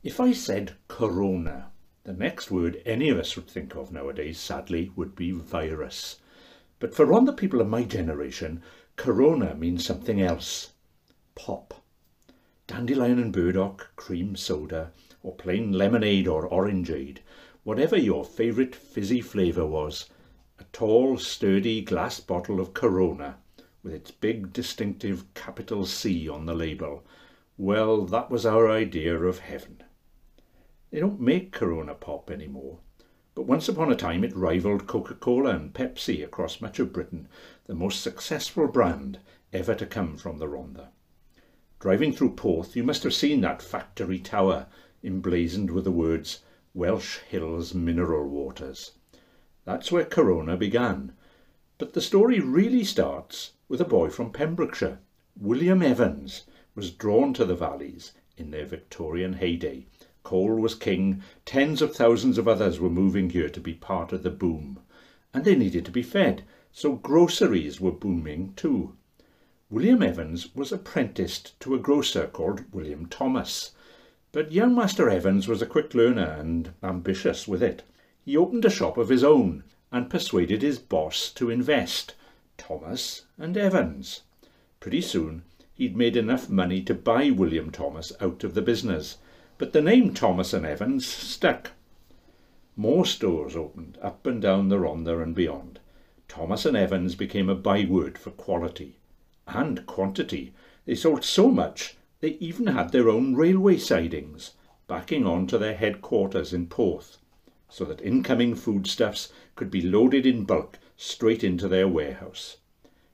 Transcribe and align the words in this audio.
If 0.00 0.20
I 0.20 0.32
said 0.32 0.76
corona, 0.86 1.72
the 2.04 2.12
next 2.12 2.52
word 2.52 2.80
any 2.86 3.08
of 3.08 3.18
us 3.18 3.34
would 3.34 3.48
think 3.48 3.74
of 3.74 3.90
nowadays, 3.90 4.38
sadly, 4.38 4.92
would 4.94 5.16
be 5.16 5.32
virus. 5.32 6.20
But 6.78 6.94
for 6.94 7.12
on 7.12 7.24
the 7.24 7.32
people 7.32 7.60
of 7.60 7.68
my 7.68 7.82
generation, 7.82 8.62
corona 8.94 9.56
means 9.56 9.84
something 9.84 10.20
else. 10.20 10.72
Pop. 11.34 11.82
Dandelion 12.68 13.18
and 13.18 13.32
burdock, 13.32 13.90
cream 13.96 14.36
soda, 14.36 14.92
or 15.24 15.34
plain 15.34 15.72
lemonade 15.72 16.28
or 16.28 16.48
orangeade, 16.48 17.18
whatever 17.64 17.96
your 17.96 18.24
favourite 18.24 18.76
fizzy 18.76 19.20
flavour 19.20 19.66
was, 19.66 20.08
a 20.60 20.64
tall, 20.72 21.18
sturdy 21.18 21.82
glass 21.82 22.20
bottle 22.20 22.60
of 22.60 22.72
Corona, 22.72 23.38
with 23.82 23.92
its 23.92 24.12
big 24.12 24.52
distinctive 24.52 25.34
capital 25.34 25.84
C 25.84 26.28
on 26.28 26.46
the 26.46 26.54
label, 26.54 27.04
well, 27.56 28.06
that 28.06 28.30
was 28.30 28.46
our 28.46 28.70
idea 28.70 29.18
of 29.18 29.40
heaven. 29.40 29.82
They 30.90 31.00
don't 31.00 31.20
make 31.20 31.52
Corona 31.52 31.94
Pop 31.94 32.30
anymore, 32.30 32.78
but 33.34 33.42
once 33.42 33.68
upon 33.68 33.92
a 33.92 33.96
time 33.96 34.24
it 34.24 34.34
rivaled 34.34 34.86
Coca-Cola 34.86 35.50
and 35.50 35.74
Pepsi 35.74 36.24
across 36.24 36.62
much 36.62 36.78
of 36.78 36.94
Britain, 36.94 37.28
the 37.66 37.74
most 37.74 38.00
successful 38.00 38.68
brand 38.68 39.18
ever 39.52 39.74
to 39.74 39.84
come 39.84 40.16
from 40.16 40.38
the 40.38 40.48
Rhondda. 40.48 40.88
Driving 41.78 42.12
through 42.12 42.36
Porth, 42.36 42.74
you 42.74 42.82
must 42.82 43.02
have 43.02 43.12
seen 43.12 43.42
that 43.42 43.60
factory 43.60 44.18
tower 44.18 44.66
emblazoned 45.04 45.70
with 45.70 45.84
the 45.84 45.92
words 45.92 46.42
Welsh 46.72 47.18
Hills 47.28 47.74
Mineral 47.74 48.26
Waters. 48.26 48.92
That's 49.66 49.92
where 49.92 50.06
Corona 50.06 50.56
began. 50.56 51.12
But 51.76 51.92
the 51.92 52.00
story 52.00 52.40
really 52.40 52.82
starts 52.82 53.52
with 53.68 53.82
a 53.82 53.84
boy 53.84 54.08
from 54.08 54.32
Pembrokeshire. 54.32 55.00
William 55.38 55.82
Evans 55.82 56.44
was 56.74 56.90
drawn 56.90 57.34
to 57.34 57.44
the 57.44 57.54
valleys 57.54 58.12
in 58.38 58.50
their 58.50 58.64
Victorian 58.64 59.34
heyday. 59.34 59.86
Coal 60.28 60.56
was 60.56 60.74
king, 60.74 61.22
tens 61.46 61.80
of 61.80 61.96
thousands 61.96 62.36
of 62.36 62.46
others 62.46 62.78
were 62.78 62.90
moving 62.90 63.30
here 63.30 63.48
to 63.48 63.60
be 63.60 63.72
part 63.72 64.12
of 64.12 64.22
the 64.22 64.28
boom. 64.28 64.78
And 65.32 65.42
they 65.42 65.54
needed 65.54 65.86
to 65.86 65.90
be 65.90 66.02
fed, 66.02 66.44
so 66.70 66.96
groceries 66.96 67.80
were 67.80 67.92
booming 67.92 68.52
too. 68.54 68.94
William 69.70 70.02
Evans 70.02 70.54
was 70.54 70.70
apprenticed 70.70 71.58
to 71.60 71.74
a 71.74 71.78
grocer 71.78 72.26
called 72.26 72.70
William 72.74 73.06
Thomas. 73.06 73.70
But 74.30 74.52
young 74.52 74.74
Master 74.74 75.08
Evans 75.08 75.48
was 75.48 75.62
a 75.62 75.66
quick 75.66 75.94
learner 75.94 76.36
and 76.38 76.74
ambitious 76.82 77.48
with 77.48 77.62
it. 77.62 77.84
He 78.22 78.36
opened 78.36 78.66
a 78.66 78.70
shop 78.70 78.98
of 78.98 79.08
his 79.08 79.24
own 79.24 79.64
and 79.90 80.10
persuaded 80.10 80.60
his 80.60 80.78
boss 80.78 81.32
to 81.36 81.48
invest, 81.48 82.14
Thomas 82.58 83.24
and 83.38 83.56
Evans. 83.56 84.24
Pretty 84.78 85.00
soon 85.00 85.40
he'd 85.72 85.96
made 85.96 86.18
enough 86.18 86.50
money 86.50 86.82
to 86.82 86.92
buy 86.92 87.30
William 87.30 87.70
Thomas 87.70 88.12
out 88.20 88.44
of 88.44 88.52
the 88.52 88.60
business, 88.60 89.16
but 89.58 89.72
the 89.72 89.82
name 89.82 90.14
Thomas 90.14 90.52
and 90.52 90.64
Evans 90.64 91.04
stuck. 91.04 91.72
More 92.76 93.04
stores 93.04 93.56
opened 93.56 93.98
up 94.00 94.24
and 94.24 94.40
down 94.40 94.68
the 94.68 94.78
Rhondda 94.78 95.20
and 95.20 95.34
beyond. 95.34 95.80
Thomas 96.28 96.64
and 96.64 96.76
Evans 96.76 97.16
became 97.16 97.48
a 97.48 97.56
byword 97.56 98.18
for 98.18 98.30
quality 98.30 98.98
and 99.48 99.84
quantity. 99.84 100.52
They 100.84 100.94
sold 100.94 101.24
so 101.24 101.50
much 101.50 101.96
they 102.20 102.36
even 102.40 102.68
had 102.68 102.92
their 102.92 103.08
own 103.08 103.34
railway 103.34 103.78
sidings, 103.78 104.52
backing 104.86 105.26
on 105.26 105.48
to 105.48 105.58
their 105.58 105.74
headquarters 105.74 106.52
in 106.52 106.68
Porth, 106.68 107.18
so 107.68 107.84
that 107.84 108.00
incoming 108.00 108.54
foodstuffs 108.54 109.32
could 109.56 109.72
be 109.72 109.82
loaded 109.82 110.24
in 110.24 110.44
bulk 110.44 110.78
straight 110.96 111.42
into 111.42 111.66
their 111.66 111.88
warehouse. 111.88 112.58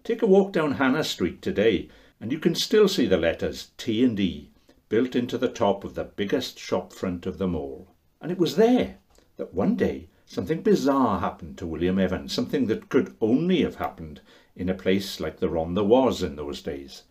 Take 0.03 0.21
a 0.21 0.27
walk 0.27 0.53
down 0.53 0.73
Hannah 0.73 1.05
Street 1.05 1.41
today, 1.41 1.89
and 2.21 2.31
you 2.31 2.39
can 2.39 2.55
still 2.55 2.87
see 2.87 3.07
the 3.07 3.17
letters 3.17 3.71
T 3.79 4.05
and 4.05 4.21
E 4.21 4.51
built 4.95 5.17
into 5.17 5.37
the 5.37 5.49
top 5.49 5.83
of 5.83 5.97
the 5.97 6.05
biggest 6.05 6.57
shop 6.57 6.93
front 6.93 7.27
of 7.27 7.39
them 7.39 7.57
all. 7.57 7.89
And 8.21 8.31
it 8.31 8.39
was 8.39 8.55
there 8.55 8.99
that 9.39 9.53
one 9.53 9.75
day 9.75 10.09
something 10.25 10.63
bizarre 10.63 11.19
happened 11.19 11.59
to 11.59 11.67
William 11.67 11.99
Evans, 11.99 12.33
something 12.33 12.69
that 12.69 12.89
could 12.89 13.17
only 13.21 13.63
have 13.63 13.75
happened 13.75 14.21
in 14.55 14.69
a 14.69 14.75
place 14.75 15.19
like 15.19 15.41
the 15.41 15.49
Rhondda 15.49 15.85
was 15.85 16.23
in 16.23 16.37
those 16.37 16.63
days. 16.63 17.03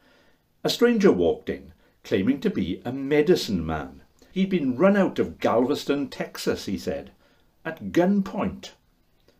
A 0.63 0.69
stranger 0.69 1.11
walked 1.11 1.49
in, 1.49 1.73
claiming 2.05 2.39
to 2.39 2.49
be 2.49 2.81
a 2.85 2.93
medicine 2.93 3.65
man. 3.65 4.03
He'd 4.31 4.49
been 4.49 4.77
run 4.77 4.95
out 4.95 5.19
of 5.19 5.39
Galveston, 5.39 6.07
Texas, 6.07 6.67
he 6.67 6.77
said, 6.77 7.11
at 7.65 7.91
gunpoint. 7.91 8.71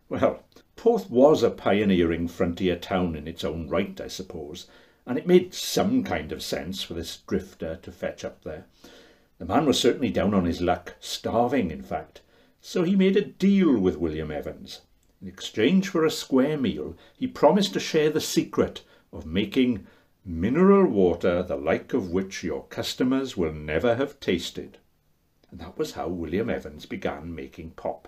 Well, 0.10 0.44
Porth 0.76 1.10
was 1.10 1.44
a 1.44 1.50
pioneering 1.50 2.28
frontier 2.28 2.76
town 2.76 3.16
in 3.16 3.26
its 3.26 3.46
own 3.46 3.70
right, 3.70 4.02
I 4.02 4.10
suppose, 4.10 4.68
and 5.06 5.18
it 5.18 5.28
made 5.28 5.54
some 5.54 6.04
kind 6.04 6.32
of 6.32 6.42
sense 6.42 6.84
for 6.84 6.94
this 6.94 7.18
drifter 7.28 7.78
to 7.82 7.92
fetch 7.92 8.24
up 8.24 8.44
there. 8.44 8.66
The 9.40 9.46
man 9.46 9.66
was 9.66 9.80
certainly 9.80 10.10
down 10.10 10.34
on 10.34 10.46
his 10.46 10.62
luck, 10.62 10.96
starving 11.00 11.72
in 11.72 11.82
fact, 11.82 12.22
so 12.62 12.84
he 12.84 12.96
made 12.96 13.18
a 13.18 13.26
deal 13.26 13.78
with 13.78 13.98
William 13.98 14.32
Evans. 14.32 14.82
In 15.22 15.28
exchange 15.28 15.90
for 15.90 16.06
a 16.06 16.12
square 16.12 16.58
meal, 16.58 16.96
he 17.18 17.28
promised 17.28 17.74
to 17.74 17.80
share 17.80 18.10
the 18.10 18.22
secret 18.22 18.84
of 19.12 19.26
making 19.26 19.86
mineral 20.26 20.86
water 20.86 21.44
the 21.44 21.58
like 21.58 21.94
of 21.94 22.12
which 22.12 22.44
your 22.44 22.64
customers 22.66 23.36
will 23.36 23.52
never 23.52 23.96
have 23.96 24.20
tasted. 24.20 24.78
And 25.52 25.60
that 25.60 25.78
was 25.78 25.92
how 25.92 26.08
William 26.08 26.50
Evans 26.50 26.86
began 26.86 27.36
making 27.36 27.72
pop. 27.72 28.08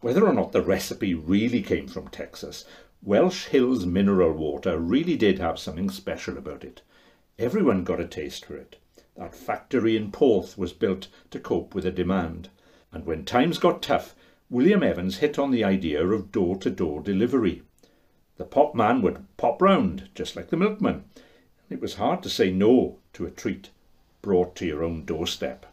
Whether 0.00 0.26
or 0.26 0.32
not 0.32 0.52
the 0.52 0.62
recipe 0.62 1.14
really 1.14 1.62
came 1.62 1.88
from 1.88 2.08
Texas, 2.08 2.64
Welsh 3.02 3.46
Hills 3.46 3.86
mineral 3.86 4.32
water 4.32 4.78
really 4.78 5.16
did 5.16 5.38
have 5.38 5.58
something 5.58 5.88
special 5.88 6.36
about 6.36 6.64
it. 6.64 6.82
Everyone 7.38 7.84
got 7.84 8.00
a 8.00 8.06
taste 8.06 8.44
for 8.44 8.56
it. 8.56 8.76
That 9.16 9.34
factory 9.34 9.96
in 9.96 10.10
Porth 10.10 10.58
was 10.58 10.72
built 10.72 11.08
to 11.30 11.38
cope 11.38 11.74
with 11.74 11.84
the 11.84 11.92
demand. 11.92 12.48
And 12.92 13.06
when 13.06 13.24
times 13.24 13.58
got 13.58 13.82
tough, 13.82 14.14
William 14.50 14.82
Evans 14.82 15.18
hit 15.18 15.38
on 15.38 15.50
the 15.50 15.62
idea 15.64 16.04
of 16.04 16.32
door-to-door 16.32 17.02
delivery. 17.02 17.62
The 18.36 18.44
pop 18.44 18.74
man 18.74 19.00
would 19.02 19.24
pop 19.36 19.62
round, 19.62 20.08
just 20.14 20.36
like 20.36 20.48
the 20.48 20.56
milkman. 20.56 21.04
And 21.14 21.78
it 21.78 21.80
was 21.80 21.94
hard 21.94 22.22
to 22.24 22.30
say 22.30 22.50
no 22.50 22.98
to 23.12 23.26
a 23.26 23.30
treat 23.30 23.70
brought 24.22 24.56
to 24.56 24.66
your 24.66 24.82
own 24.82 25.04
doorstep. 25.04 25.66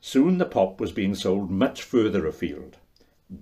Soon 0.00 0.38
the 0.38 0.44
pop 0.44 0.80
was 0.80 0.92
being 0.92 1.14
sold 1.14 1.50
much 1.50 1.82
further 1.82 2.26
afield. 2.26 2.76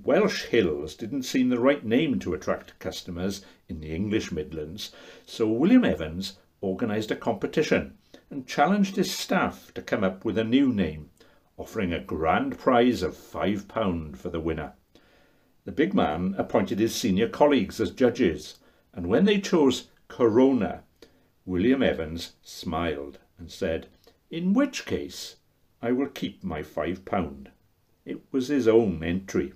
Welsh 0.05 0.45
Hills 0.45 0.95
didn't 0.95 1.25
seem 1.25 1.49
the 1.49 1.59
right 1.59 1.85
name 1.85 2.21
to 2.21 2.33
attract 2.33 2.79
customers 2.79 3.45
in 3.69 3.81
the 3.81 3.93
English 3.93 4.31
Midlands, 4.31 4.93
so 5.27 5.49
William 5.49 5.85
Evans 5.85 6.39
organised 6.63 7.11
a 7.11 7.17
competition 7.17 7.99
and 8.31 8.47
challenged 8.47 8.95
his 8.95 9.11
staff 9.11 9.75
to 9.75 9.83
come 9.83 10.05
up 10.05 10.25
with 10.25 10.39
a 10.39 10.45
new 10.45 10.73
name 10.73 11.11
offering 11.59 11.93
a 11.93 11.99
grand 11.99 12.57
prize 12.57 13.03
of 13.03 13.17
£5 13.17 14.17
for 14.17 14.31
the 14.31 14.39
winner. 14.39 14.75
The 15.65 15.73
big 15.73 15.93
man 15.93 16.37
appointed 16.39 16.79
his 16.79 16.95
senior 16.95 17.29
colleagues 17.29 17.81
as 17.81 17.91
judges, 17.91 18.61
and 18.95 19.09
when 19.09 19.25
they 19.25 19.41
chose 19.41 19.89
Corona, 20.07 20.85
William 21.45 21.83
Evans 21.83 22.35
smiled 22.43 23.19
and 23.39 23.51
said, 23.51 23.89
In 24.31 24.55
which 24.55 24.87
case 24.87 25.37
I 25.83 25.91
will 25.91 26.09
keep 26.09 26.45
my 26.45 26.63
£5. 26.63 27.49
It 28.05 28.21
was 28.31 28.47
his 28.47 28.69
own 28.69 29.03
entry. 29.03 29.53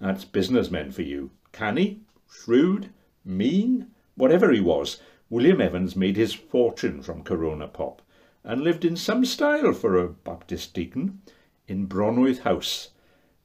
That's 0.00 0.24
businessmen 0.24 0.90
for 0.90 1.02
you. 1.02 1.30
Canny, 1.52 2.00
shrewd, 2.30 2.90
mean, 3.24 3.88
whatever 4.16 4.52
he 4.52 4.60
was, 4.60 5.00
William 5.30 5.60
Evans 5.60 5.96
made 5.96 6.16
his 6.16 6.34
fortune 6.34 7.02
from 7.02 7.22
Corona 7.22 7.68
Pop 7.68 8.02
and 8.44 8.62
lived 8.62 8.84
in 8.84 8.96
some 8.96 9.24
style 9.24 9.72
for 9.72 9.96
a 9.96 10.08
Baptist 10.08 10.74
deacon 10.74 11.22
in 11.66 11.88
Bronwydd 11.88 12.40
House, 12.40 12.90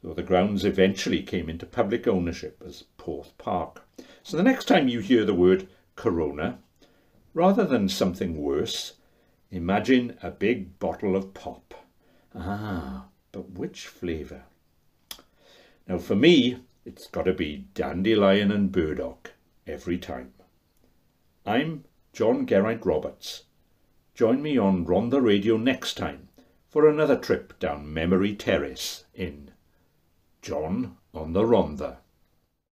though 0.04 0.14
the 0.14 0.24
grounds 0.24 0.66
eventually 0.66 1.24
came 1.24 1.50
into 1.50 1.66
public 1.66 2.08
ownership 2.08 2.62
as 2.66 2.84
Porth 2.98 3.38
Park. 3.38 3.88
So 4.24 4.36
the 4.36 4.44
next 4.44 4.66
time 4.66 4.88
you 4.88 5.00
hear 5.00 5.24
the 5.24 5.34
word 5.34 5.68
Corona, 5.96 6.60
rather 7.34 7.64
than 7.64 7.88
something 7.88 8.38
worse, 8.38 8.94
imagine 9.52 10.18
a 10.22 10.32
big 10.32 10.78
bottle 10.80 11.16
of 11.16 11.34
pop. 11.34 11.74
Ah, 12.36 13.06
but 13.32 13.52
which 13.52 13.88
flavour? 13.88 14.44
Now 15.90 15.98
for 15.98 16.16
me, 16.16 16.60
it's 16.86 17.08
got 17.08 17.24
to 17.24 17.34
be 17.34 17.66
dandelion 17.74 18.52
and 18.52 18.72
burdock 18.72 19.32
every 19.66 19.98
time. 19.98 20.34
I'm 21.48 21.86
John 22.14 22.46
Geraint 22.46 22.86
Roberts 22.86 23.46
Join 24.14 24.44
me 24.44 24.56
on 24.56 24.86
Rhondda 24.86 25.20
Radio 25.20 25.58
next 25.58 25.96
time 25.96 26.30
for 26.68 26.88
another 26.88 27.18
trip 27.18 27.58
down 27.58 27.92
memory 27.92 28.36
terrace 28.36 29.06
in 29.16 29.50
John 30.44 30.98
on 31.12 31.34
the 31.34 31.42
Rhondda. 31.42 31.98